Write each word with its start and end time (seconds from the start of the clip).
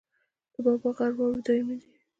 د 0.53 0.55
بابا 0.65 0.89
غر 0.97 1.11
واورې 1.17 1.41
دایمي 1.45 1.75
دي 1.81 1.89